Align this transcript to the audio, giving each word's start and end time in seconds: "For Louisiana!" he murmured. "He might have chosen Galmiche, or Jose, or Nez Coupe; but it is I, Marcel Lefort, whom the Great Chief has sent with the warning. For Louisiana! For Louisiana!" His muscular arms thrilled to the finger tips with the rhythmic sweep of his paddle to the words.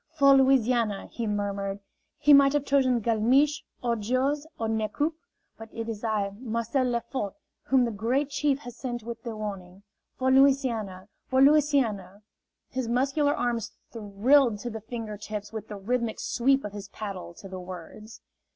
"For 0.17 0.35
Louisiana!" 0.35 1.05
he 1.11 1.27
murmured. 1.27 1.79
"He 2.17 2.33
might 2.33 2.53
have 2.53 2.65
chosen 2.65 3.01
Galmiche, 3.01 3.61
or 3.83 3.95
Jose, 3.97 4.49
or 4.57 4.67
Nez 4.67 4.89
Coupe; 4.91 5.15
but 5.59 5.69
it 5.71 5.87
is 5.87 6.03
I, 6.03 6.31
Marcel 6.39 6.85
Lefort, 6.85 7.35
whom 7.65 7.85
the 7.85 7.91
Great 7.91 8.29
Chief 8.31 8.57
has 8.61 8.75
sent 8.75 9.03
with 9.03 9.21
the 9.21 9.35
warning. 9.35 9.83
For 10.17 10.31
Louisiana! 10.31 11.07
For 11.27 11.39
Louisiana!" 11.39 12.23
His 12.71 12.87
muscular 12.87 13.35
arms 13.35 13.73
thrilled 13.91 14.57
to 14.61 14.71
the 14.71 14.81
finger 14.81 15.17
tips 15.17 15.53
with 15.53 15.67
the 15.67 15.77
rhythmic 15.77 16.19
sweep 16.19 16.63
of 16.65 16.73
his 16.73 16.89
paddle 16.89 17.35
to 17.35 17.47
the 17.47 17.59
words. 17.59 18.21